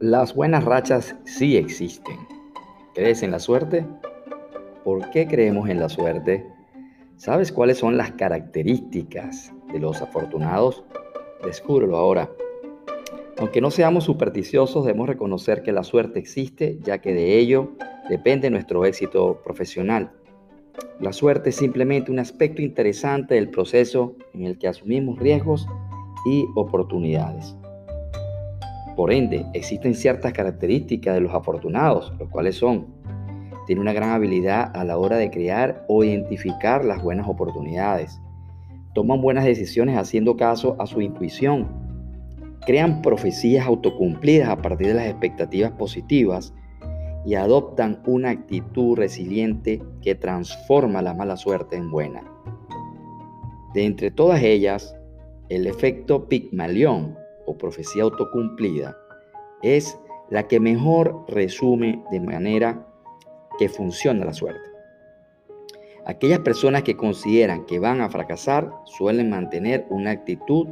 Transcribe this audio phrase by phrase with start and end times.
[0.00, 2.16] Las buenas rachas sí existen.
[2.94, 3.84] ¿Crees en la suerte?
[4.82, 6.46] ¿Por qué creemos en la suerte?
[7.16, 10.84] ¿Sabes cuáles son las características de los afortunados?
[11.44, 12.30] Descúbrelo ahora.
[13.36, 17.72] Aunque no seamos supersticiosos, debemos reconocer que la suerte existe, ya que de ello
[18.08, 20.12] depende nuestro éxito profesional.
[20.98, 25.66] La suerte es simplemente un aspecto interesante del proceso en el que asumimos riesgos
[26.24, 27.54] y oportunidades.
[29.00, 32.88] Por ende, existen ciertas características de los afortunados, los cuales son,
[33.66, 38.20] tienen una gran habilidad a la hora de crear o identificar las buenas oportunidades,
[38.94, 41.66] toman buenas decisiones haciendo caso a su intuición,
[42.66, 46.52] crean profecías autocumplidas a partir de las expectativas positivas
[47.24, 52.22] y adoptan una actitud resiliente que transforma la mala suerte en buena.
[53.72, 54.94] De entre todas ellas,
[55.48, 57.16] el efecto Pigmalión
[57.56, 58.96] profecía autocumplida
[59.62, 59.98] es
[60.30, 62.86] la que mejor resume de manera
[63.58, 64.70] que funciona la suerte.
[66.06, 70.66] Aquellas personas que consideran que van a fracasar suelen mantener una actitud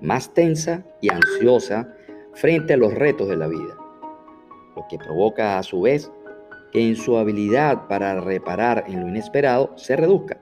[0.00, 1.92] más tensa y ansiosa
[2.34, 3.76] frente a los retos de la vida,
[4.76, 6.10] lo que provoca a su vez
[6.72, 10.38] que en su habilidad para reparar en lo inesperado se reduzca.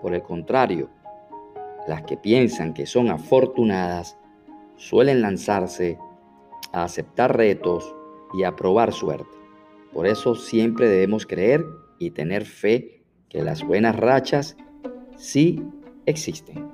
[0.00, 0.88] Por el contrario,
[1.86, 4.18] las que piensan que son afortunadas
[4.76, 5.98] suelen lanzarse
[6.72, 7.94] a aceptar retos
[8.34, 9.36] y a probar suerte.
[9.92, 11.64] Por eso siempre debemos creer
[11.98, 14.56] y tener fe que las buenas rachas
[15.16, 15.62] sí
[16.04, 16.65] existen.